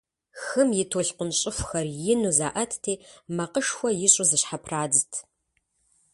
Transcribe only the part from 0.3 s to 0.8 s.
Хым